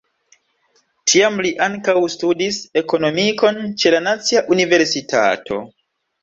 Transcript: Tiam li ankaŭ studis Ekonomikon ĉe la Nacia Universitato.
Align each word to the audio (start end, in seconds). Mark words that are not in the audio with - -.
Tiam 1.11 1.35
li 1.45 1.51
ankaŭ 1.65 1.95
studis 2.13 2.57
Ekonomikon 2.81 3.61
ĉe 3.83 3.93
la 3.97 4.01
Nacia 4.07 4.45
Universitato. 4.57 5.63